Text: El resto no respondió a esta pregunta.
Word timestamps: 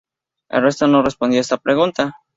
El 0.49 0.63
resto 0.63 0.87
no 0.87 1.03
respondió 1.03 1.37
a 1.37 1.41
esta 1.41 1.57
pregunta. 1.57 2.15